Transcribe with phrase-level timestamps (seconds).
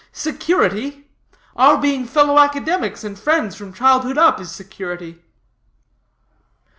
[0.11, 1.05] Security?
[1.55, 5.21] Our being fellow academics, and friends from childhood up, is security."